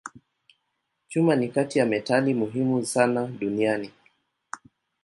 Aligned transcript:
Chuma 1.09 1.35
ni 1.35 1.49
kati 1.49 1.79
ya 1.79 1.85
metali 1.85 2.33
muhimu 2.33 2.85
sana 2.85 3.27
duniani. 3.27 3.91